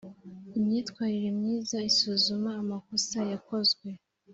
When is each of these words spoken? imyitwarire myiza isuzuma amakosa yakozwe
imyitwarire 0.57 1.29
myiza 1.39 1.77
isuzuma 1.89 2.49
amakosa 2.61 3.17
yakozwe 3.31 3.87